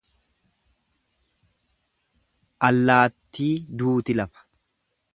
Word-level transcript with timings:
Allaattii 2.71 3.53
duuti 3.83 4.21
lafa. 4.23 4.49